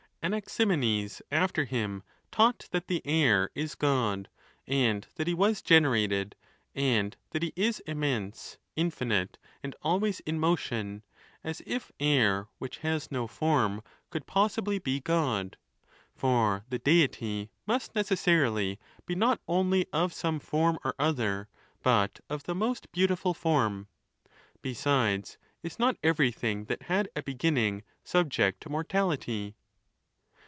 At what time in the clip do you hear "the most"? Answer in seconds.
22.43-22.91